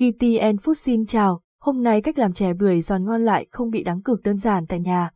GTN 0.00 0.56
Food 0.56 0.74
xin 0.74 1.06
chào, 1.06 1.40
hôm 1.60 1.82
nay 1.82 2.02
cách 2.02 2.18
làm 2.18 2.32
chè 2.32 2.54
bưởi 2.54 2.80
giòn 2.80 3.04
ngon 3.04 3.24
lại 3.24 3.46
không 3.50 3.70
bị 3.70 3.82
đắng 3.82 4.02
cực 4.02 4.22
đơn 4.22 4.36
giản 4.36 4.66
tại 4.66 4.80
nhà. 4.80 5.10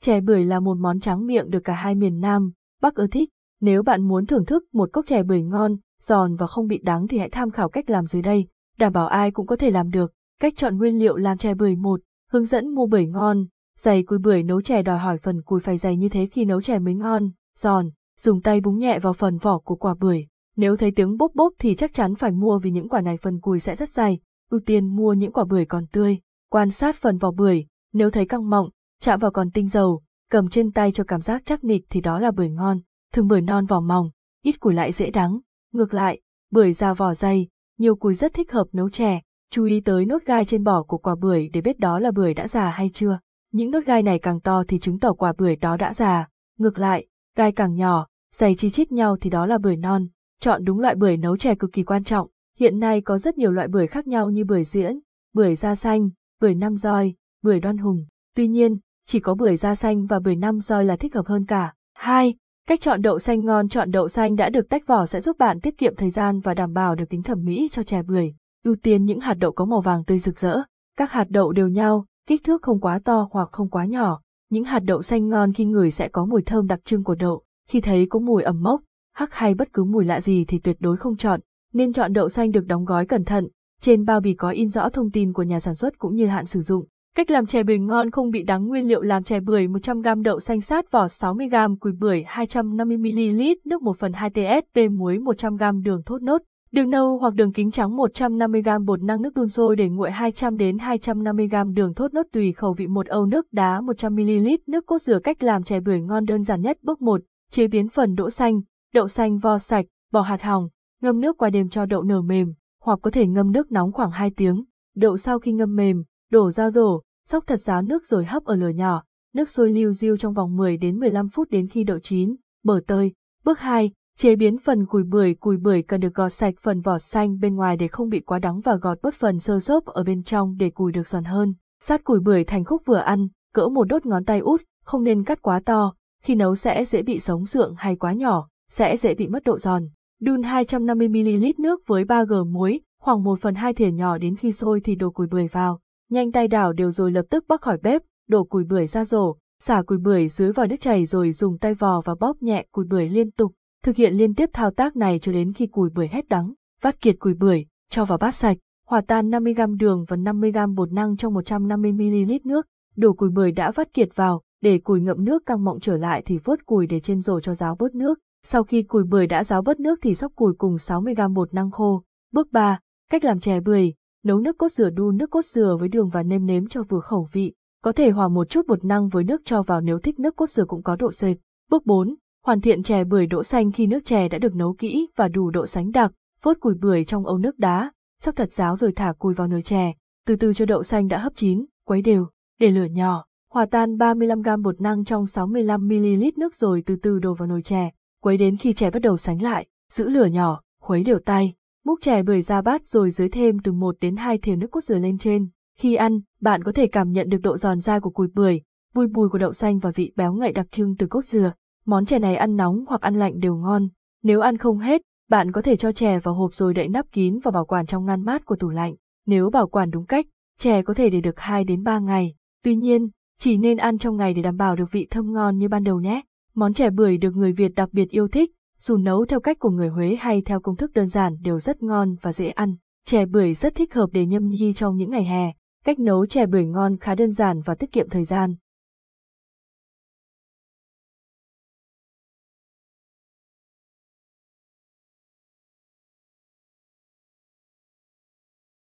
Chè 0.00 0.20
bưởi 0.20 0.44
là 0.44 0.60
một 0.60 0.76
món 0.78 1.00
tráng 1.00 1.26
miệng 1.26 1.50
được 1.50 1.60
cả 1.64 1.74
hai 1.74 1.94
miền 1.94 2.20
Nam, 2.20 2.52
Bắc 2.82 2.94
ưa 2.94 3.06
thích. 3.06 3.28
Nếu 3.60 3.82
bạn 3.82 4.08
muốn 4.08 4.26
thưởng 4.26 4.44
thức 4.44 4.64
một 4.72 4.88
cốc 4.92 5.06
chè 5.06 5.22
bưởi 5.22 5.42
ngon, 5.42 5.76
giòn 6.02 6.36
và 6.36 6.46
không 6.46 6.66
bị 6.66 6.78
đắng 6.78 7.08
thì 7.08 7.18
hãy 7.18 7.28
tham 7.30 7.50
khảo 7.50 7.68
cách 7.68 7.90
làm 7.90 8.06
dưới 8.06 8.22
đây, 8.22 8.46
đảm 8.78 8.92
bảo 8.92 9.06
ai 9.06 9.30
cũng 9.30 9.46
có 9.46 9.56
thể 9.56 9.70
làm 9.70 9.90
được. 9.90 10.12
Cách 10.40 10.52
chọn 10.56 10.78
nguyên 10.78 10.98
liệu 10.98 11.16
làm 11.16 11.38
chè 11.38 11.54
bưởi 11.54 11.76
một. 11.76 12.00
hướng 12.30 12.44
dẫn 12.44 12.74
mua 12.74 12.86
bưởi 12.86 13.06
ngon, 13.06 13.46
dày 13.78 14.02
cùi 14.02 14.18
bưởi 14.18 14.42
nấu 14.42 14.60
chè 14.60 14.82
đòi 14.82 14.98
hỏi 14.98 15.18
phần 15.18 15.42
cùi 15.42 15.60
phải 15.60 15.76
dày 15.76 15.96
như 15.96 16.08
thế 16.08 16.26
khi 16.26 16.44
nấu 16.44 16.62
chè 16.62 16.78
mới 16.78 16.94
ngon, 16.94 17.30
giòn, 17.58 17.90
dùng 18.18 18.40
tay 18.40 18.60
búng 18.60 18.78
nhẹ 18.78 18.98
vào 18.98 19.12
phần 19.12 19.38
vỏ 19.38 19.58
của 19.58 19.76
quả 19.76 19.94
bưởi. 20.00 20.26
Nếu 20.60 20.76
thấy 20.76 20.90
tiếng 20.90 21.16
bốp 21.16 21.34
bốp 21.34 21.52
thì 21.58 21.74
chắc 21.74 21.92
chắn 21.92 22.14
phải 22.14 22.30
mua 22.30 22.58
vì 22.58 22.70
những 22.70 22.88
quả 22.88 23.00
này 23.00 23.16
phần 23.16 23.40
cùi 23.40 23.60
sẽ 23.60 23.76
rất 23.76 23.88
dày, 23.88 24.18
ưu 24.50 24.60
tiên 24.66 24.96
mua 24.96 25.12
những 25.12 25.32
quả 25.32 25.44
bưởi 25.44 25.64
còn 25.64 25.86
tươi. 25.86 26.18
Quan 26.50 26.70
sát 26.70 26.96
phần 26.96 27.18
vỏ 27.18 27.30
bưởi, 27.30 27.66
nếu 27.92 28.10
thấy 28.10 28.26
căng 28.26 28.50
mọng, 28.50 28.68
chạm 29.00 29.20
vào 29.20 29.30
còn 29.30 29.50
tinh 29.50 29.68
dầu, 29.68 30.02
cầm 30.30 30.48
trên 30.48 30.72
tay 30.72 30.92
cho 30.92 31.04
cảm 31.04 31.20
giác 31.20 31.42
chắc 31.44 31.64
nịch 31.64 31.86
thì 31.90 32.00
đó 32.00 32.18
là 32.18 32.30
bưởi 32.30 32.50
ngon. 32.50 32.80
Thường 33.12 33.28
bưởi 33.28 33.40
non 33.40 33.66
vỏ 33.66 33.80
mỏng, 33.80 34.10
ít 34.42 34.60
củi 34.60 34.74
lại 34.74 34.92
dễ 34.92 35.10
đắng. 35.10 35.38
Ngược 35.72 35.94
lại, 35.94 36.20
bưởi 36.50 36.72
già 36.72 36.94
vỏ 36.94 37.14
dày, 37.14 37.48
nhiều 37.78 37.96
củi 37.96 38.14
rất 38.14 38.34
thích 38.34 38.52
hợp 38.52 38.66
nấu 38.72 38.90
chè. 38.90 39.20
Chú 39.50 39.64
ý 39.64 39.80
tới 39.80 40.04
nốt 40.04 40.22
gai 40.26 40.44
trên 40.44 40.64
vỏ 40.64 40.82
của 40.82 40.98
quả 40.98 41.14
bưởi 41.14 41.48
để 41.52 41.60
biết 41.60 41.78
đó 41.78 41.98
là 41.98 42.10
bưởi 42.10 42.34
đã 42.34 42.48
già 42.48 42.70
hay 42.70 42.90
chưa. 42.94 43.18
Những 43.52 43.70
nốt 43.70 43.80
gai 43.86 44.02
này 44.02 44.18
càng 44.18 44.40
to 44.40 44.64
thì 44.68 44.78
chứng 44.78 44.98
tỏ 44.98 45.12
quả 45.12 45.32
bưởi 45.38 45.56
đó 45.56 45.76
đã 45.76 45.94
già. 45.94 46.28
Ngược 46.58 46.78
lại, 46.78 47.06
gai 47.36 47.52
càng 47.52 47.74
nhỏ, 47.74 48.06
dày 48.34 48.54
chi 48.54 48.70
chít 48.70 48.92
nhau 48.92 49.16
thì 49.20 49.30
đó 49.30 49.46
là 49.46 49.58
bưởi 49.58 49.76
non. 49.76 50.06
Chọn 50.40 50.64
đúng 50.64 50.80
loại 50.80 50.94
bưởi 50.94 51.16
nấu 51.16 51.36
chè 51.36 51.54
cực 51.54 51.72
kỳ 51.72 51.82
quan 51.82 52.04
trọng. 52.04 52.28
Hiện 52.58 52.78
nay 52.78 53.00
có 53.00 53.18
rất 53.18 53.38
nhiều 53.38 53.50
loại 53.50 53.68
bưởi 53.68 53.86
khác 53.86 54.06
nhau 54.06 54.30
như 54.30 54.44
bưởi 54.44 54.64
diễn, 54.64 54.98
bưởi 55.34 55.54
da 55.54 55.74
xanh, 55.74 56.10
bưởi 56.40 56.54
năm 56.54 56.76
roi, 56.76 57.14
bưởi 57.42 57.60
đoan 57.60 57.78
hùng. 57.78 58.06
Tuy 58.36 58.48
nhiên, 58.48 58.78
chỉ 59.06 59.20
có 59.20 59.34
bưởi 59.34 59.56
da 59.56 59.74
xanh 59.74 60.06
và 60.06 60.20
bưởi 60.20 60.36
năm 60.36 60.60
roi 60.60 60.84
là 60.84 60.96
thích 60.96 61.14
hợp 61.14 61.26
hơn 61.26 61.46
cả. 61.46 61.74
2. 61.94 62.34
Cách 62.68 62.80
chọn 62.80 63.02
đậu 63.02 63.18
xanh 63.18 63.44
ngon 63.44 63.68
Chọn 63.68 63.90
đậu 63.90 64.08
xanh 64.08 64.36
đã 64.36 64.48
được 64.48 64.68
tách 64.68 64.86
vỏ 64.86 65.06
sẽ 65.06 65.20
giúp 65.20 65.38
bạn 65.38 65.60
tiết 65.60 65.78
kiệm 65.78 65.96
thời 65.96 66.10
gian 66.10 66.40
và 66.40 66.54
đảm 66.54 66.72
bảo 66.72 66.94
được 66.94 67.04
tính 67.08 67.22
thẩm 67.22 67.44
mỹ 67.44 67.68
cho 67.72 67.82
chè 67.82 68.02
bưởi. 68.02 68.34
Ưu 68.64 68.76
tiên 68.82 69.04
những 69.04 69.20
hạt 69.20 69.34
đậu 69.34 69.52
có 69.52 69.64
màu 69.64 69.80
vàng 69.80 70.04
tươi 70.04 70.18
rực 70.18 70.38
rỡ. 70.38 70.62
Các 70.96 71.10
hạt 71.10 71.26
đậu 71.28 71.52
đều 71.52 71.68
nhau, 71.68 72.06
kích 72.26 72.44
thước 72.44 72.62
không 72.62 72.80
quá 72.80 73.00
to 73.04 73.28
hoặc 73.30 73.48
không 73.52 73.70
quá 73.70 73.84
nhỏ. 73.84 74.20
Những 74.50 74.64
hạt 74.64 74.78
đậu 74.78 75.02
xanh 75.02 75.28
ngon 75.28 75.52
khi 75.52 75.64
ngửi 75.64 75.90
sẽ 75.90 76.08
có 76.08 76.24
mùi 76.24 76.42
thơm 76.42 76.66
đặc 76.66 76.80
trưng 76.84 77.04
của 77.04 77.14
đậu. 77.14 77.42
Khi 77.68 77.80
thấy 77.80 78.06
có 78.10 78.18
mùi 78.18 78.42
ẩm 78.42 78.62
mốc, 78.62 78.80
hắc 79.20 79.34
hay 79.34 79.54
bất 79.54 79.72
cứ 79.72 79.84
mùi 79.84 80.04
lạ 80.04 80.20
gì 80.20 80.44
thì 80.48 80.58
tuyệt 80.58 80.76
đối 80.80 80.96
không 80.96 81.16
chọn. 81.16 81.40
Nên 81.72 81.92
chọn 81.92 82.12
đậu 82.12 82.28
xanh 82.28 82.50
được 82.50 82.66
đóng 82.66 82.84
gói 82.84 83.06
cẩn 83.06 83.24
thận. 83.24 83.48
Trên 83.80 84.04
bao 84.04 84.20
bì 84.20 84.34
có 84.34 84.50
in 84.50 84.68
rõ 84.68 84.88
thông 84.88 85.10
tin 85.10 85.32
của 85.32 85.42
nhà 85.42 85.60
sản 85.60 85.74
xuất 85.74 85.98
cũng 85.98 86.14
như 86.14 86.26
hạn 86.26 86.46
sử 86.46 86.60
dụng. 86.60 86.84
Cách 87.16 87.30
làm 87.30 87.46
chè 87.46 87.62
bưởi 87.62 87.78
ngon 87.78 88.10
không 88.10 88.30
bị 88.30 88.42
đắng 88.42 88.66
nguyên 88.66 88.88
liệu 88.88 89.02
làm 89.02 89.22
chè 89.22 89.40
bưởi 89.40 89.66
100g 89.66 90.22
đậu 90.22 90.40
xanh 90.40 90.60
sát 90.60 90.90
vỏ 90.90 91.06
60g 91.06 91.76
cùi 91.76 91.92
bưởi 91.92 92.24
250ml 92.28 93.56
nước 93.64 93.82
1 93.82 93.98
phần 93.98 94.12
2 94.12 94.30
tsp 94.30 94.78
muối 94.90 95.18
100g 95.18 95.82
đường 95.82 96.02
thốt 96.06 96.22
nốt, 96.22 96.42
đường 96.72 96.90
nâu 96.90 97.18
hoặc 97.18 97.34
đường 97.34 97.52
kính 97.52 97.70
trắng 97.70 97.96
150g 97.96 98.84
bột 98.84 99.02
năng 99.02 99.22
nước 99.22 99.34
đun 99.34 99.48
sôi 99.48 99.76
để 99.76 99.88
nguội 99.88 100.10
200 100.10 100.56
đến 100.56 100.76
250g 100.76 101.74
đường 101.74 101.94
thốt 101.94 102.14
nốt 102.14 102.26
tùy 102.32 102.52
khẩu 102.52 102.72
vị 102.72 102.86
một 102.86 103.06
âu 103.06 103.26
nước 103.26 103.52
đá 103.52 103.80
100ml 103.80 104.56
nước 104.66 104.86
cốt 104.86 105.02
dừa 105.02 105.18
cách 105.18 105.42
làm 105.42 105.62
chè 105.62 105.80
bưởi 105.80 106.00
ngon 106.00 106.24
đơn 106.24 106.42
giản 106.42 106.60
nhất 106.60 106.78
bước 106.82 107.02
1, 107.02 107.20
chế 107.50 107.68
biến 107.68 107.88
phần 107.88 108.14
đỗ 108.14 108.30
xanh, 108.30 108.60
đậu 108.94 109.08
xanh 109.08 109.38
vo 109.38 109.58
sạch, 109.58 109.86
bỏ 110.12 110.20
hạt 110.20 110.42
hỏng, 110.42 110.68
ngâm 111.02 111.20
nước 111.20 111.38
qua 111.38 111.50
đêm 111.50 111.68
cho 111.68 111.86
đậu 111.86 112.02
nở 112.02 112.22
mềm, 112.22 112.52
hoặc 112.82 112.98
có 113.02 113.10
thể 113.10 113.26
ngâm 113.26 113.52
nước 113.52 113.72
nóng 113.72 113.92
khoảng 113.92 114.10
2 114.10 114.30
tiếng. 114.36 114.64
Đậu 114.96 115.16
sau 115.16 115.38
khi 115.38 115.52
ngâm 115.52 115.76
mềm, 115.76 116.04
đổ 116.30 116.50
ra 116.50 116.70
rổ, 116.70 117.00
sóc 117.28 117.44
thật 117.46 117.60
ráo 117.60 117.82
nước 117.82 118.06
rồi 118.06 118.24
hấp 118.24 118.44
ở 118.44 118.56
lửa 118.56 118.68
nhỏ, 118.68 119.02
nước 119.34 119.48
sôi 119.48 119.70
liu 119.70 119.92
riu 119.92 120.16
trong 120.16 120.34
vòng 120.34 120.56
10 120.56 120.76
đến 120.76 120.98
15 120.98 121.28
phút 121.28 121.50
đến 121.50 121.68
khi 121.68 121.84
đậu 121.84 121.98
chín, 121.98 122.36
bở 122.64 122.80
tơi. 122.86 123.12
Bước 123.44 123.58
2, 123.58 123.90
chế 124.16 124.36
biến 124.36 124.58
phần 124.58 124.86
cùi 124.86 125.02
bưởi, 125.02 125.34
cùi 125.34 125.56
bưởi 125.56 125.82
cần 125.82 126.00
được 126.00 126.14
gọt 126.14 126.32
sạch 126.32 126.54
phần 126.62 126.80
vỏ 126.80 126.98
xanh 126.98 127.38
bên 127.40 127.54
ngoài 127.56 127.76
để 127.76 127.88
không 127.88 128.08
bị 128.08 128.20
quá 128.20 128.38
đắng 128.38 128.60
và 128.60 128.76
gọt 128.76 128.98
bớt 129.02 129.14
phần 129.14 129.38
sơ 129.38 129.60
xốp 129.60 129.84
ở 129.84 130.04
bên 130.04 130.22
trong 130.22 130.56
để 130.56 130.70
cùi 130.70 130.92
được 130.92 131.08
giòn 131.08 131.24
hơn. 131.24 131.54
Sát 131.80 132.04
cùi 132.04 132.20
bưởi 132.20 132.44
thành 132.44 132.64
khúc 132.64 132.82
vừa 132.86 132.98
ăn, 132.98 133.28
cỡ 133.54 133.68
một 133.68 133.84
đốt 133.84 134.06
ngón 134.06 134.24
tay 134.24 134.38
út, 134.38 134.62
không 134.84 135.04
nên 135.04 135.24
cắt 135.24 135.42
quá 135.42 135.60
to, 135.64 135.94
khi 136.22 136.34
nấu 136.34 136.54
sẽ 136.54 136.84
dễ 136.84 137.02
bị 137.02 137.18
sống 137.18 137.46
sượng 137.46 137.74
hay 137.78 137.96
quá 137.96 138.12
nhỏ, 138.12 138.48
sẽ 138.70 138.96
dễ 138.96 139.14
bị 139.14 139.28
mất 139.28 139.44
độ 139.44 139.58
giòn. 139.58 139.88
Đun 140.20 140.40
250ml 140.40 141.52
nước 141.58 141.80
với 141.86 142.04
3g 142.04 142.50
muối, 142.52 142.80
khoảng 143.00 143.22
1 143.22 143.40
phần 143.40 143.54
2 143.54 143.74
thìa 143.74 143.90
nhỏ 143.90 144.18
đến 144.18 144.36
khi 144.36 144.52
sôi 144.52 144.80
thì 144.80 144.94
đổ 144.94 145.10
cùi 145.10 145.26
bưởi 145.26 145.46
vào. 145.46 145.80
Nhanh 146.10 146.32
tay 146.32 146.48
đảo 146.48 146.72
đều 146.72 146.90
rồi 146.90 147.10
lập 147.10 147.24
tức 147.30 147.44
bắc 147.48 147.60
khỏi 147.60 147.78
bếp, 147.82 148.02
đổ 148.28 148.44
cùi 148.44 148.64
bưởi 148.64 148.86
ra 148.86 149.04
rổ, 149.04 149.36
xả 149.60 149.82
cùi 149.86 149.98
bưởi 149.98 150.28
dưới 150.28 150.52
vòi 150.52 150.68
nước 150.68 150.76
chảy 150.80 151.06
rồi 151.06 151.32
dùng 151.32 151.58
tay 151.58 151.74
vò 151.74 152.00
và 152.00 152.14
bóp 152.20 152.42
nhẹ 152.42 152.66
cùi 152.72 152.84
bưởi 152.84 153.08
liên 153.08 153.30
tục. 153.30 153.52
Thực 153.84 153.96
hiện 153.96 154.14
liên 154.14 154.34
tiếp 154.34 154.50
thao 154.52 154.70
tác 154.70 154.96
này 154.96 155.18
cho 155.18 155.32
đến 155.32 155.52
khi 155.52 155.66
cùi 155.66 155.90
bưởi 155.90 156.08
hết 156.08 156.28
đắng. 156.28 156.52
Vắt 156.82 157.00
kiệt 157.00 157.16
cùi 157.18 157.34
bưởi, 157.34 157.66
cho 157.90 158.04
vào 158.04 158.18
bát 158.18 158.34
sạch, 158.34 158.56
hòa 158.86 159.00
tan 159.00 159.30
50g 159.30 159.76
đường 159.76 160.04
và 160.08 160.16
50g 160.16 160.74
bột 160.74 160.92
năng 160.92 161.16
trong 161.16 161.34
150ml 161.34 162.38
nước. 162.44 162.66
Đổ 162.96 163.12
cùi 163.12 163.30
bưởi 163.30 163.52
đã 163.52 163.70
vắt 163.70 163.92
kiệt 163.92 164.08
vào, 164.14 164.42
để 164.62 164.78
cùi 164.78 165.00
ngậm 165.00 165.24
nước 165.24 165.46
căng 165.46 165.64
mọng 165.64 165.80
trở 165.80 165.96
lại 165.96 166.22
thì 166.26 166.38
vớt 166.44 166.66
cùi 166.66 166.86
để 166.86 167.00
trên 167.00 167.20
rổ 167.20 167.40
cho 167.40 167.54
ráo 167.54 167.76
bớt 167.78 167.94
nước. 167.94 168.18
Sau 168.44 168.64
khi 168.64 168.82
cùi 168.82 169.04
bưởi 169.04 169.26
đã 169.26 169.44
ráo 169.44 169.62
bớt 169.62 169.80
nước 169.80 169.98
thì 170.02 170.14
xóc 170.14 170.32
cùi 170.36 170.54
cùng 170.58 170.76
60g 170.76 171.34
bột 171.34 171.54
năng 171.54 171.70
khô. 171.70 172.02
Bước 172.32 172.52
3. 172.52 172.78
Cách 173.10 173.24
làm 173.24 173.40
chè 173.40 173.60
bưởi. 173.60 173.94
Nấu 174.24 174.38
nước 174.38 174.58
cốt 174.58 174.72
dừa 174.72 174.90
đun 174.90 175.16
nước 175.16 175.30
cốt 175.30 175.44
dừa 175.44 175.76
với 175.80 175.88
đường 175.88 176.08
và 176.08 176.22
nêm 176.22 176.46
nếm 176.46 176.66
cho 176.66 176.82
vừa 176.82 177.00
khẩu 177.00 177.28
vị. 177.32 177.54
Có 177.82 177.92
thể 177.92 178.10
hòa 178.10 178.28
một 178.28 178.48
chút 178.48 178.66
bột 178.68 178.84
năng 178.84 179.08
với 179.08 179.24
nước 179.24 179.40
cho 179.44 179.62
vào 179.62 179.80
nếu 179.80 179.98
thích 179.98 180.18
nước 180.18 180.36
cốt 180.36 180.50
dừa 180.50 180.64
cũng 180.64 180.82
có 180.82 180.96
độ 180.96 181.12
sệt. 181.12 181.36
Bước 181.70 181.86
4. 181.86 182.14
Hoàn 182.46 182.60
thiện 182.60 182.82
chè 182.82 183.04
bưởi 183.04 183.26
đỗ 183.26 183.42
xanh 183.42 183.72
khi 183.72 183.86
nước 183.86 184.04
chè 184.04 184.28
đã 184.28 184.38
được 184.38 184.54
nấu 184.54 184.72
kỹ 184.72 185.08
và 185.16 185.28
đủ 185.28 185.50
độ 185.50 185.66
sánh 185.66 185.90
đặc, 185.90 186.12
vớt 186.42 186.60
cùi 186.60 186.74
bưởi 186.74 187.04
trong 187.04 187.26
ấu 187.26 187.38
nước 187.38 187.58
đá, 187.58 187.92
sắp 188.22 188.36
thật 188.36 188.52
ráo 188.52 188.76
rồi 188.76 188.92
thả 188.92 189.12
cùi 189.18 189.34
vào 189.34 189.46
nồi 189.46 189.62
chè, 189.62 189.92
từ 190.26 190.36
từ 190.36 190.54
cho 190.54 190.66
đậu 190.66 190.82
xanh 190.82 191.08
đã 191.08 191.18
hấp 191.18 191.32
chín, 191.36 191.64
quấy 191.84 192.02
đều, 192.02 192.28
để 192.60 192.70
lửa 192.70 192.84
nhỏ, 192.84 193.24
hòa 193.52 193.66
tan 193.66 193.96
35g 193.96 194.62
bột 194.62 194.80
năng 194.80 195.04
trong 195.04 195.24
65ml 195.24 196.30
nước 196.36 196.54
rồi 196.54 196.82
từ 196.86 196.96
từ 196.96 197.18
đổ 197.18 197.34
vào 197.34 197.48
nồi 197.48 197.62
chè, 197.62 197.90
quấy 198.20 198.36
đến 198.36 198.56
khi 198.56 198.72
chè 198.72 198.90
bắt 198.90 199.02
đầu 199.02 199.16
sánh 199.16 199.42
lại, 199.42 199.66
giữ 199.90 200.08
lửa 200.08 200.26
nhỏ, 200.26 200.60
khuấy 200.80 201.04
đều 201.04 201.18
tay, 201.18 201.54
múc 201.84 202.00
chè 202.00 202.22
bưởi 202.22 202.42
ra 202.42 202.62
bát 202.62 202.86
rồi 202.86 203.10
dưới 203.10 203.28
thêm 203.28 203.58
từ 203.58 203.72
1 203.72 203.96
đến 204.00 204.16
2 204.16 204.38
thìa 204.38 204.56
nước 204.56 204.70
cốt 204.70 204.84
dừa 204.84 204.98
lên 204.98 205.18
trên. 205.18 205.48
Khi 205.78 205.94
ăn, 205.94 206.20
bạn 206.40 206.64
có 206.64 206.72
thể 206.72 206.86
cảm 206.86 207.12
nhận 207.12 207.28
được 207.28 207.38
độ 207.42 207.56
giòn 207.56 207.80
dai 207.80 208.00
của 208.00 208.10
cùi 208.10 208.28
bưởi, 208.34 208.60
bùi 208.94 209.06
bùi 209.06 209.28
của 209.28 209.38
đậu 209.38 209.52
xanh 209.52 209.78
và 209.78 209.90
vị 209.90 210.12
béo 210.16 210.32
ngậy 210.32 210.52
đặc 210.52 210.66
trưng 210.70 210.96
từ 210.96 211.06
cốt 211.06 211.24
dừa. 211.24 211.52
Món 211.84 212.06
chè 212.06 212.18
này 212.18 212.36
ăn 212.36 212.56
nóng 212.56 212.84
hoặc 212.88 213.00
ăn 213.00 213.18
lạnh 213.18 213.40
đều 213.40 213.56
ngon. 213.56 213.88
Nếu 214.22 214.40
ăn 214.40 214.56
không 214.56 214.78
hết, 214.78 215.02
bạn 215.28 215.52
có 215.52 215.62
thể 215.62 215.76
cho 215.76 215.92
chè 215.92 216.18
vào 216.18 216.34
hộp 216.34 216.54
rồi 216.54 216.74
đậy 216.74 216.88
nắp 216.88 217.12
kín 217.12 217.38
và 217.42 217.50
bảo 217.50 217.64
quản 217.64 217.86
trong 217.86 218.04
ngăn 218.04 218.24
mát 218.24 218.44
của 218.44 218.56
tủ 218.56 218.68
lạnh. 218.68 218.94
Nếu 219.26 219.50
bảo 219.50 219.66
quản 219.66 219.90
đúng 219.90 220.06
cách, 220.06 220.26
chè 220.58 220.82
có 220.82 220.94
thể 220.94 221.10
để 221.10 221.20
được 221.20 221.38
2 221.38 221.64
đến 221.64 221.82
3 221.82 221.98
ngày. 221.98 222.34
Tuy 222.64 222.76
nhiên, 222.76 223.08
chỉ 223.38 223.56
nên 223.56 223.76
ăn 223.76 223.98
trong 223.98 224.16
ngày 224.16 224.34
để 224.34 224.42
đảm 224.42 224.56
bảo 224.56 224.76
được 224.76 224.92
vị 224.92 225.06
thơm 225.10 225.32
ngon 225.32 225.58
như 225.58 225.68
ban 225.68 225.84
đầu 225.84 226.00
nhé. 226.00 226.22
Món 226.54 226.72
chè 226.72 226.90
bưởi 226.90 227.18
được 227.18 227.36
người 227.36 227.52
Việt 227.52 227.72
đặc 227.76 227.88
biệt 227.92 228.10
yêu 228.10 228.28
thích, 228.28 228.50
dù 228.80 228.96
nấu 228.96 229.26
theo 229.26 229.40
cách 229.40 229.58
của 229.58 229.70
người 229.70 229.88
Huế 229.88 230.16
hay 230.20 230.42
theo 230.46 230.60
công 230.60 230.76
thức 230.76 230.92
đơn 230.92 231.06
giản 231.06 231.36
đều 231.42 231.60
rất 231.60 231.82
ngon 231.82 232.16
và 232.22 232.32
dễ 232.32 232.48
ăn. 232.50 232.76
Chè 233.04 233.26
bưởi 233.26 233.54
rất 233.54 233.74
thích 233.74 233.94
hợp 233.94 234.06
để 234.12 234.26
nhâm 234.26 234.48
nhi 234.48 234.72
trong 234.76 234.96
những 234.96 235.10
ngày 235.10 235.24
hè. 235.24 235.52
Cách 235.84 235.98
nấu 235.98 236.26
chè 236.26 236.46
bưởi 236.46 236.64
ngon 236.64 236.96
khá 236.98 237.14
đơn 237.14 237.32
giản 237.32 237.60
và 237.60 237.74
tiết 237.74 237.92
kiệm 237.92 238.08
thời 238.08 238.24
gian. 238.24 238.54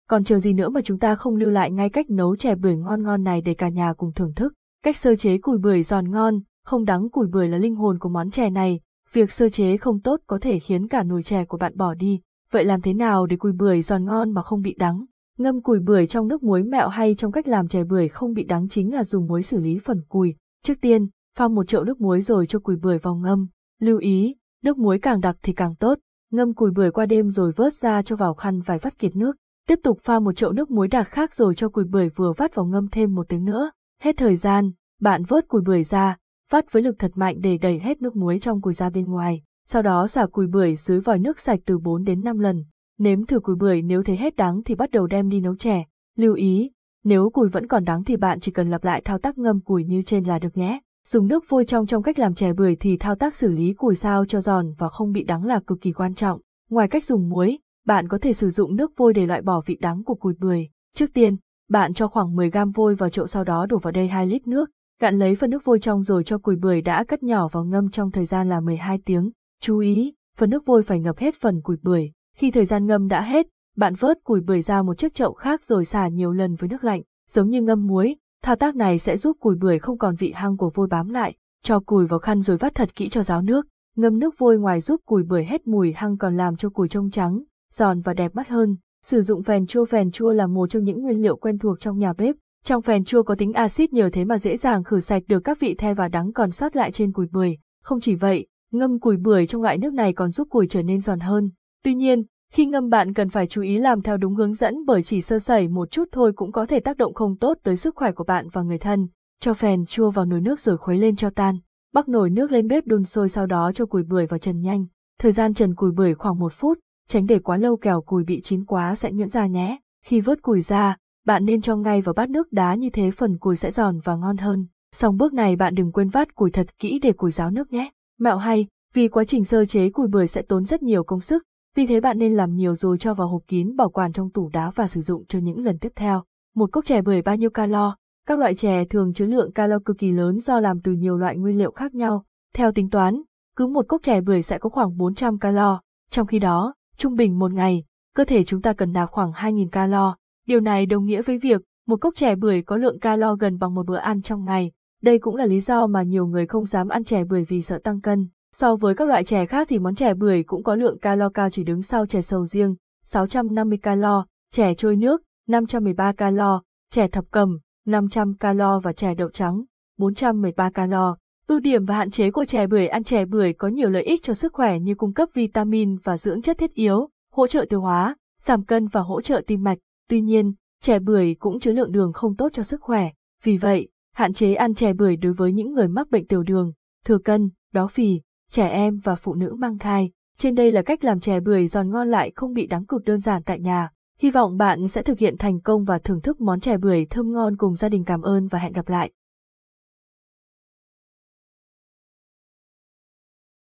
Còn 0.09 0.25
chờ 0.25 0.41
gì 0.41 0.53
nữa 0.53 0.69
mà 0.69 0.81
chúng 0.85 0.99
ta 0.99 1.15
không 1.15 1.37
lưu 1.37 1.51
lại 1.51 1.71
ngay 1.71 1.91
cách 1.91 2.11
nấu 2.11 2.37
chè 2.37 2.55
bưởi 2.55 2.77
ngon 2.77 3.03
ngon 3.03 3.25
này 3.25 3.41
để 3.41 3.55
cả 3.55 3.69
nhà 3.69 3.93
cùng 3.97 4.13
thưởng 4.13 4.35
thức. 4.37 4.53
Cách 4.83 4.97
sơ 4.97 5.17
chế 5.17 5.39
cùi 5.39 5.59
bưởi 5.59 5.83
giòn 5.83 6.11
ngon, 6.11 6.41
không 6.65 6.85
đắng 6.85 7.11
củi 7.11 7.27
bưởi 7.27 7.49
là 7.49 7.59
linh 7.59 7.75
hồn 7.75 7.99
của 7.99 8.09
món 8.09 8.31
chè 8.31 8.51
này, 8.51 8.81
việc 9.13 9.33
sơ 9.33 9.49
chế 9.49 9.77
không 9.77 10.01
tốt 10.01 10.21
có 10.27 10.39
thể 10.41 10.59
khiến 10.59 10.89
cả 10.89 11.03
nồi 11.03 11.23
chè 11.23 11.45
của 11.45 11.59
bạn 11.59 11.77
bỏ 11.77 11.95
đi. 11.95 12.21
Vậy 12.51 12.65
làm 12.65 12.81
thế 12.81 12.95
nào 12.95 13.27
để 13.27 13.37
củi 13.37 13.53
bưởi 13.53 13.83
giòn 13.83 14.05
ngon 14.05 14.31
mà 14.31 14.43
không 14.43 14.61
bị 14.61 14.75
đắng? 14.79 15.05
Ngâm 15.39 15.63
củi 15.63 15.81
bưởi 15.81 16.07
trong 16.07 16.29
nước 16.29 16.43
muối 16.43 16.63
mẹo 16.63 16.89
hay 16.89 17.15
trong 17.15 17.33
cách 17.33 17.49
làm 17.49 17.69
chè 17.69 17.85
bưởi 17.85 18.09
không 18.09 18.33
bị 18.33 18.45
đắng 18.45 18.69
chính 18.69 18.95
là 18.95 19.05
dùng 19.05 19.27
muối 19.27 19.43
xử 19.43 19.59
lý 19.59 19.79
phần 19.79 20.03
cùi. 20.09 20.35
Trước 20.65 20.75
tiên, 20.81 21.09
pha 21.37 21.49
một 21.49 21.69
chậu 21.69 21.85
nước 21.85 22.01
muối 22.01 22.23
rồi 22.23 22.47
cho 22.47 22.59
củi 22.59 22.77
bưởi 22.77 22.99
vào 22.99 23.15
ngâm. 23.15 23.47
Lưu 23.81 23.99
ý, 23.99 24.37
nước 24.63 24.79
muối 24.79 24.99
càng 24.99 25.21
đặc 25.21 25.37
thì 25.43 25.53
càng 25.53 25.75
tốt. 25.75 25.99
Ngâm 26.31 26.55
củi 26.55 26.71
bưởi 26.71 26.91
qua 26.91 27.07
đêm 27.07 27.31
rồi 27.31 27.53
vớt 27.57 27.75
ra 27.75 28.03
cho 28.03 28.17
vào 28.17 28.35
khăn 28.35 28.61
vài 28.61 28.79
vắt 28.79 28.99
kiệt 28.99 29.17
nước. 29.17 29.37
Tiếp 29.69 29.79
tục 29.83 29.99
pha 30.03 30.19
một 30.19 30.33
chậu 30.33 30.53
nước 30.53 30.71
muối 30.71 30.89
đặc 30.89 31.09
khác 31.11 31.35
rồi 31.35 31.55
cho 31.55 31.69
củi 31.69 31.85
bưởi 31.85 32.09
vừa 32.09 32.33
vắt 32.33 32.55
vào 32.55 32.67
ngâm 32.67 32.89
thêm 32.89 33.15
một 33.15 33.29
tiếng 33.29 33.45
nữa. 33.45 33.71
Hết 34.01 34.17
thời 34.17 34.37
gian, 34.37 34.71
bạn 35.01 35.23
vớt 35.29 35.49
củi 35.49 35.63
bưởi 35.67 35.85
ra, 35.85 36.17
vắt 36.55 36.73
với 36.73 36.83
lực 36.83 36.99
thật 36.99 37.11
mạnh 37.15 37.37
để 37.41 37.59
đẩy 37.59 37.79
hết 37.79 38.03
nước 38.03 38.17
muối 38.17 38.39
trong 38.39 38.61
cùi 38.61 38.75
ra 38.75 38.91
bên 38.91 39.05
ngoài. 39.05 39.43
Sau 39.69 39.83
đó 39.83 40.07
xả 40.07 40.27
cùi 40.27 40.47
bưởi 40.47 40.77
dưới 40.77 41.01
vòi 41.01 41.19
nước 41.19 41.41
sạch 41.41 41.61
từ 41.67 41.79
4 41.79 42.05
đến 42.05 42.21
5 42.25 42.39
lần. 42.39 42.65
Nếm 42.99 43.27
thử 43.27 43.41
cùi 43.41 43.57
bưởi 43.57 43.83
nếu 43.83 44.03
thấy 44.03 44.17
hết 44.17 44.37
đắng 44.37 44.63
thì 44.65 44.75
bắt 44.75 44.91
đầu 44.91 45.07
đem 45.07 45.29
đi 45.29 45.41
nấu 45.41 45.57
chè. 45.57 45.85
Lưu 46.17 46.35
ý, 46.35 46.71
nếu 47.05 47.31
cùi 47.31 47.49
vẫn 47.49 47.67
còn 47.67 47.85
đắng 47.85 48.05
thì 48.05 48.17
bạn 48.17 48.41
chỉ 48.41 48.53
cần 48.53 48.71
lặp 48.71 48.85
lại 48.85 49.01
thao 49.05 49.19
tác 49.19 49.39
ngâm 49.39 49.61
cùi 49.61 49.85
như 49.85 50.03
trên 50.03 50.25
là 50.25 50.39
được 50.39 50.57
nhé. 50.57 50.81
Dùng 51.09 51.29
nước 51.29 51.45
vôi 51.49 51.65
trong 51.65 51.87
trong 51.87 52.03
cách 52.03 52.19
làm 52.19 52.35
chè 52.35 52.53
bưởi 52.53 52.77
thì 52.77 52.97
thao 52.97 53.15
tác 53.15 53.37
xử 53.37 53.49
lý 53.49 53.73
cùi 53.73 53.95
sao 53.95 54.25
cho 54.25 54.41
giòn 54.41 54.73
và 54.79 54.89
không 54.89 55.13
bị 55.13 55.25
đắng 55.25 55.45
là 55.45 55.61
cực 55.67 55.81
kỳ 55.81 55.93
quan 55.93 56.15
trọng. 56.15 56.41
Ngoài 56.71 56.89
cách 56.89 57.05
dùng 57.05 57.29
muối, 57.29 57.59
bạn 57.87 58.09
có 58.09 58.19
thể 58.19 58.33
sử 58.33 58.51
dụng 58.51 58.77
nước 58.77 58.93
vôi 58.97 59.13
để 59.13 59.27
loại 59.27 59.43
bỏ 59.43 59.63
vị 59.67 59.79
đắng 59.81 60.05
của 60.05 60.15
cùi 60.15 60.35
bưởi. 60.41 60.69
Trước 60.95 61.11
tiên, 61.15 61.37
bạn 61.71 61.95
cho 61.95 62.09
khoảng 62.09 62.37
10 62.37 62.51
gam 62.51 62.71
vôi 62.71 62.95
vào 62.95 63.11
chậu 63.11 63.27
sau 63.27 63.45
đó 63.45 63.67
đổ 63.67 63.79
vào 63.79 63.93
đây 63.93 64.09
2 64.09 64.27
lít 64.27 64.47
nước, 64.47 64.71
cạn 65.01 65.19
lấy 65.19 65.37
phần 65.37 65.51
nước 65.51 65.65
vôi 65.65 65.79
trong 65.79 66.03
rồi 66.03 66.25
cho 66.25 66.39
cùi 66.39 66.57
bưởi 66.57 66.81
đã 66.81 67.05
cắt 67.05 67.23
nhỏ 67.23 67.49
vào 67.49 67.65
ngâm 67.65 67.91
trong 67.91 68.11
thời 68.11 68.25
gian 68.25 68.49
là 68.49 68.61
12 68.61 68.99
tiếng. 69.05 69.31
Chú 69.61 69.79
ý, 69.79 70.15
phần 70.37 70.51
nước 70.51 70.67
vôi 70.67 70.83
phải 70.83 71.01
ngập 71.01 71.19
hết 71.19 71.35
phần 71.41 71.61
cùi 71.61 71.77
bưởi. 71.83 72.13
Khi 72.37 72.51
thời 72.51 72.65
gian 72.65 72.87
ngâm 72.87 73.09
đã 73.09 73.23
hết, 73.23 73.47
bạn 73.77 73.95
vớt 73.95 74.19
cùi 74.25 74.41
bưởi 74.41 74.63
ra 74.63 74.83
một 74.83 74.99
chiếc 74.99 75.15
chậu 75.15 75.33
khác 75.33 75.65
rồi 75.65 75.85
xả 75.85 76.09
nhiều 76.09 76.33
lần 76.33 76.55
với 76.55 76.69
nước 76.69 76.85
lạnh, 76.85 77.03
giống 77.31 77.49
như 77.49 77.63
ngâm 77.63 77.87
muối. 77.87 78.17
Thao 78.43 78.57
tác 78.57 78.77
này 78.77 78.99
sẽ 78.99 79.17
giúp 79.17 79.37
cùi 79.41 79.57
bưởi 79.57 79.79
không 79.79 79.99
còn 79.99 80.15
vị 80.15 80.33
hăng 80.35 80.57
của 80.57 80.71
vôi 80.75 80.87
bám 80.87 81.09
lại. 81.09 81.35
Cho 81.63 81.81
cùi 81.81 82.07
vào 82.07 82.19
khăn 82.19 82.43
rồi 82.43 82.57
vắt 82.57 82.75
thật 82.75 82.95
kỹ 82.95 83.09
cho 83.09 83.23
ráo 83.23 83.43
nước. 83.43 83.67
Ngâm 83.97 84.19
nước 84.19 84.35
vôi 84.39 84.59
ngoài 84.59 84.81
giúp 84.81 85.01
cùi 85.07 85.23
bưởi 85.23 85.45
hết 85.45 85.67
mùi 85.67 85.93
hăng 85.93 86.19
còn 86.19 86.37
làm 86.37 86.57
cho 86.57 86.69
cùi 86.69 86.89
trông 86.89 87.11
trắng, 87.11 87.43
giòn 87.73 88.01
và 88.01 88.15
đẹp 88.15 88.35
mắt 88.35 88.49
hơn. 88.49 88.77
Sử 89.03 89.23
dụng 89.23 89.43
phèn 89.43 89.67
chua 89.67 89.85
Phèn 89.85 90.11
chua 90.11 90.33
là 90.33 90.47
một 90.47 90.67
trong 90.67 90.85
những 90.85 91.03
nguyên 91.03 91.23
liệu 91.23 91.37
quen 91.37 91.59
thuộc 91.59 91.81
trong 91.81 91.99
nhà 91.99 92.13
bếp. 92.13 92.37
Trong 92.65 92.83
phèn 92.83 93.05
chua 93.05 93.23
có 93.23 93.35
tính 93.35 93.53
axit 93.53 93.93
nhờ 93.93 94.11
thế 94.13 94.25
mà 94.25 94.39
dễ 94.39 94.57
dàng 94.57 94.85
khử 94.85 95.01
sạch 95.01 95.23
được 95.29 95.41
các 95.41 95.61
vị 95.61 95.75
the 95.75 95.95
và 95.95 96.09
đắng 96.09 96.33
còn 96.33 96.51
sót 96.51 96.77
lại 96.77 96.93
trên 96.93 97.13
cùi 97.13 97.27
bưởi. 97.33 97.57
Không 97.83 98.01
chỉ 98.01 98.15
vậy, 98.15 98.47
ngâm 98.73 98.99
cùi 98.99 99.17
bưởi 99.17 99.47
trong 99.47 99.63
loại 99.63 99.79
nước 99.79 99.93
này 99.93 100.13
còn 100.13 100.31
giúp 100.31 100.49
cùi 100.51 100.67
trở 100.67 100.83
nên 100.83 101.01
giòn 101.01 101.21
hơn. 101.21 101.51
Tuy 101.83 101.95
nhiên, 101.95 102.25
khi 102.53 102.67
ngâm 102.67 102.89
bạn 102.89 103.15
cần 103.15 103.29
phải 103.29 103.47
chú 103.47 103.63
ý 103.63 103.79
làm 103.79 104.03
theo 104.03 104.17
đúng 104.17 104.35
hướng 104.35 104.55
dẫn 104.55 104.85
bởi 104.87 105.03
chỉ 105.03 105.21
sơ 105.21 105.39
sẩy 105.39 105.69
một 105.69 105.91
chút 105.91 106.09
thôi 106.13 106.33
cũng 106.37 106.53
có 106.53 106.67
thể 106.67 106.81
tác 106.81 106.97
động 106.97 107.15
không 107.15 107.37
tốt 107.37 107.59
tới 107.63 107.77
sức 107.77 107.97
khỏe 107.97 108.13
của 108.13 108.25
bạn 108.25 108.49
và 108.53 108.63
người 108.63 108.79
thân. 108.79 109.09
Cho 109.41 109.55
phèn 109.55 109.87
chua 109.87 110.11
vào 110.11 110.25
nồi 110.25 110.41
nước 110.41 110.61
rồi 110.61 110.77
khuấy 110.77 110.99
lên 110.99 111.17
cho 111.17 111.31
tan. 111.31 111.59
Bắc 111.93 112.09
nồi 112.09 112.31
nước 112.31 112.53
lên 112.53 112.69
bếp 112.69 112.87
đun 112.87 113.05
sôi 113.05 113.29
sau 113.29 113.47
đó 113.47 113.73
cho 113.75 113.87
cùi 113.87 114.03
bưởi 114.03 114.27
vào 114.27 114.39
trần 114.39 114.61
nhanh. 114.61 114.87
Thời 115.19 115.33
gian 115.33 115.55
trần 115.55 115.75
cùi 115.75 115.93
bưởi 115.93 116.15
khoảng 116.15 116.39
một 116.39 116.53
phút, 116.53 116.79
tránh 117.09 117.27
để 117.27 117.39
quá 117.39 117.57
lâu 117.57 117.77
kẻo 117.77 118.01
cùi 118.01 118.25
bị 118.25 118.41
chín 118.41 118.65
quá 118.65 118.95
sẽ 118.95 119.13
nhuyễn 119.13 119.29
ra 119.29 119.47
nhé. 119.47 119.79
Khi 120.05 120.21
vớt 120.21 120.43
cùi 120.43 120.61
ra, 120.61 120.97
bạn 121.25 121.45
nên 121.45 121.61
cho 121.61 121.77
ngay 121.77 122.01
vào 122.01 122.13
bát 122.13 122.31
nước 122.31 122.53
đá 122.53 122.75
như 122.75 122.91
thế 122.91 123.11
phần 123.11 123.39
cùi 123.39 123.57
sẽ 123.57 123.71
giòn 123.71 124.01
và 124.05 124.17
ngon 124.17 124.37
hơn. 124.37 124.67
Xong 124.93 125.17
bước 125.17 125.33
này 125.33 125.57
bạn 125.57 125.75
đừng 125.75 125.93
quên 125.93 126.09
vắt 126.09 126.35
cùi 126.35 126.51
thật 126.51 126.79
kỹ 126.79 126.99
để 126.99 127.13
cùi 127.13 127.31
ráo 127.31 127.51
nước 127.51 127.73
nhé. 127.73 127.91
Mẹo 128.19 128.37
hay, 128.37 128.67
vì 128.95 129.09
quá 129.09 129.25
trình 129.25 129.45
sơ 129.45 129.65
chế 129.65 129.91
cùi 129.91 130.07
bưởi 130.07 130.27
sẽ 130.27 130.43
tốn 130.43 130.65
rất 130.65 130.83
nhiều 130.83 131.05
công 131.05 131.21
sức, 131.21 131.43
vì 131.75 131.87
thế 131.87 132.01
bạn 132.01 132.19
nên 132.19 132.35
làm 132.35 132.55
nhiều 132.55 132.75
rồi 132.75 132.99
cho 132.99 133.15
vào 133.15 133.29
hộp 133.29 133.43
kín 133.47 133.77
bảo 133.77 133.91
quản 133.91 134.13
trong 134.13 134.31
tủ 134.31 134.49
đá 134.53 134.71
và 134.71 134.87
sử 134.87 135.03
dụng 135.03 135.25
cho 135.29 135.39
những 135.39 135.65
lần 135.65 135.79
tiếp 135.79 135.93
theo. 135.97 136.23
Một 136.55 136.73
cốc 136.73 136.85
chè 136.85 137.03
bưởi 137.03 137.23
bao 137.23 137.37
nhiêu 137.37 137.51
calo? 137.51 137.97
Các 138.27 138.39
loại 138.39 138.55
chè 138.55 138.85
thường 138.85 139.13
chứa 139.15 139.27
lượng 139.27 139.53
calo 139.53 139.79
cực 139.85 139.99
kỳ 139.99 140.13
lớn 140.13 140.41
do 140.41 140.61
làm 140.61 140.81
từ 140.81 140.93
nhiều 140.93 141.17
loại 141.17 141.37
nguyên 141.37 141.59
liệu 141.59 141.71
khác 141.71 141.95
nhau. 141.95 142.25
Theo 142.55 142.73
tính 142.73 142.91
toán, 142.91 143.23
cứ 143.57 143.67
một 143.67 143.89
cốc 143.89 144.03
chè 144.03 144.21
bưởi 144.21 144.43
sẽ 144.43 144.59
có 144.59 144.71
khoảng 144.71 144.97
400 144.97 145.39
calo. 145.39 145.81
Trong 146.11 146.27
khi 146.27 146.39
đó, 146.39 146.75
trung 146.97 147.15
bình 147.15 147.39
một 147.39 147.53
ngày, 147.53 147.85
cơ 148.15 148.25
thể 148.25 148.45
chúng 148.45 148.63
ta 148.63 148.73
cần 148.73 148.93
nạp 148.93 149.11
khoảng 149.11 149.33
2.000 149.33 149.69
calo. 149.69 150.17
Điều 150.47 150.61
này 150.61 150.87
đồng 150.87 151.05
nghĩa 151.05 151.23
với 151.23 151.39
việc 151.39 151.63
một 151.87 152.01
cốc 152.01 152.15
chè 152.17 152.35
bưởi 152.35 152.63
có 152.63 152.77
lượng 152.77 152.99
calo 152.99 153.35
gần 153.35 153.59
bằng 153.59 153.75
một 153.75 153.87
bữa 153.87 153.97
ăn 153.97 154.23
trong 154.23 154.45
ngày. 154.45 154.73
Đây 155.03 155.19
cũng 155.19 155.37
là 155.37 155.47
lý 155.47 155.61
do 155.61 155.87
mà 155.87 156.03
nhiều 156.03 156.27
người 156.27 156.47
không 156.47 156.67
dám 156.67 156.89
ăn 156.89 157.05
chè 157.05 157.25
bưởi 157.25 157.45
vì 157.45 157.63
sợ 157.63 157.79
tăng 157.85 158.01
cân. 158.01 158.29
So 158.53 158.77
với 158.77 158.95
các 158.95 159.09
loại 159.09 159.25
chè 159.25 159.47
khác 159.47 159.67
thì 159.71 159.79
món 159.79 159.95
chè 159.95 160.15
bưởi 160.15 160.43
cũng 160.43 160.63
có 160.63 160.75
lượng 160.75 160.99
calo 160.99 161.29
cao 161.29 161.51
chỉ 161.51 161.65
đứng 161.65 161.83
sau 161.83 162.07
chè 162.07 162.23
sầu 162.23 162.47
riêng, 162.47 162.75
650 163.05 163.79
calo, 163.79 164.27
chè 164.53 164.75
trôi 164.75 164.97
nước, 164.97 165.23
513 165.49 166.13
calo, 166.13 166.63
chè 166.91 167.09
thập 167.09 167.25
cầm, 167.31 167.59
500 167.87 168.35
calo 168.35 168.81
và 168.81 168.93
chè 168.93 169.15
đậu 169.15 169.29
trắng, 169.31 169.63
413 169.99 170.71
calo. 170.71 171.17
Ưu 171.47 171.61
điểm 171.61 171.85
và 171.85 171.97
hạn 171.97 172.11
chế 172.11 172.31
của 172.31 172.45
chè 172.45 172.67
bưởi 172.67 172.87
ăn 172.87 173.05
chè 173.05 173.25
bưởi 173.25 173.53
có 173.53 173.69
nhiều 173.69 173.91
lợi 173.91 174.03
ích 174.03 174.23
cho 174.23 174.35
sức 174.35 174.53
khỏe 174.53 174.79
như 174.79 174.95
cung 174.95 175.13
cấp 175.13 175.29
vitamin 175.35 175.97
và 176.05 176.17
dưỡng 176.17 176.43
chất 176.43 176.59
thiết 176.59 176.75
yếu, 176.75 177.09
hỗ 177.33 177.47
trợ 177.47 177.65
tiêu 177.69 177.81
hóa, 177.81 178.17
giảm 178.41 178.65
cân 178.65 178.87
và 178.87 179.01
hỗ 179.01 179.21
trợ 179.21 179.43
tim 179.47 179.63
mạch. 179.63 179.79
Tuy 180.09 180.21
nhiên, 180.21 180.53
chè 180.83 180.99
bưởi 180.99 181.35
cũng 181.39 181.61
chứa 181.61 181.73
lượng 181.73 181.93
đường 181.93 182.13
không 182.13 182.37
tốt 182.37 182.49
cho 182.53 182.63
sức 182.63 182.81
khỏe. 182.81 183.11
Vì 183.43 183.57
vậy, 183.57 183.89
hạn 184.15 184.33
chế 184.33 184.55
ăn 184.55 184.75
chè 184.75 184.93
bưởi 184.93 185.17
đối 185.17 185.33
với 185.33 185.53
những 185.53 185.73
người 185.73 185.89
mắc 185.89 186.11
bệnh 186.11 186.27
tiểu 186.27 186.43
đường, 186.43 186.73
thừa 187.05 187.19
cân, 187.19 187.51
béo 187.73 187.87
phì, 187.87 188.21
trẻ 188.51 188.69
em 188.69 189.01
và 189.05 189.15
phụ 189.15 189.35
nữ 189.35 189.55
mang 189.59 189.79
thai. 189.79 190.11
Trên 190.39 190.55
đây 190.55 190.73
là 190.73 190.83
cách 190.83 191.05
làm 191.05 191.21
chè 191.21 191.41
bưởi 191.41 191.67
giòn 191.67 191.91
ngon 191.91 192.11
lại 192.11 192.33
không 192.37 192.53
bị 192.53 192.67
đắng 192.67 192.87
cực 192.87 193.05
đơn 193.05 193.21
giản 193.21 193.43
tại 193.43 193.61
nhà. 193.61 193.91
Hy 194.19 194.31
vọng 194.31 194.57
bạn 194.57 194.89
sẽ 194.89 195.03
thực 195.03 195.19
hiện 195.19 195.37
thành 195.39 195.61
công 195.61 195.85
và 195.85 195.99
thưởng 195.99 196.21
thức 196.21 196.41
món 196.41 196.61
chè 196.61 196.77
bưởi 196.77 197.07
thơm 197.11 197.33
ngon 197.33 197.57
cùng 197.57 197.75
gia 197.75 197.89
đình 197.89 198.05
cảm 198.05 198.23
ơn 198.23 198.49
và 198.49 198.59
hẹn 198.59 198.73
gặp 198.73 198.89
lại. 198.89 199.11